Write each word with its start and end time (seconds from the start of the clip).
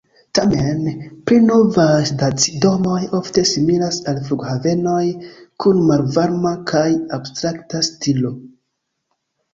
Tamen, 0.37 0.79
pli 1.31 1.35
novaj 1.49 1.97
stacidomoj 2.11 2.95
ofte 3.19 3.43
similas 3.51 3.99
al 4.13 4.19
flughavenoj, 4.31 5.05
kun 5.65 5.85
malvarma 5.91 6.57
kaj 6.73 6.85
abstrakta 7.19 7.87
stilo. 7.91 8.37